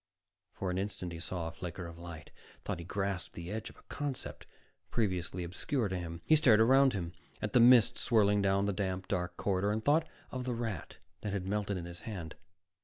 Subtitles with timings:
[0.57, 2.31] _For an instant, he saw a flicker of light,
[2.65, 4.47] thought he grasped the edge of a concept
[4.89, 6.21] previously obscure to him.
[6.25, 10.07] He stared around him, at the mist swirling down the damp, dark corridor, and thought
[10.31, 12.33] of the rat that had melted in his hand.